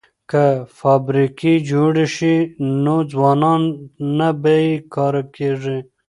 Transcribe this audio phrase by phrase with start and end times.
[0.31, 0.45] که
[0.79, 2.35] فابریکې جوړې شي
[2.83, 3.61] نو ځوانان
[4.17, 4.59] نه بې
[4.93, 5.79] کاره کیږي.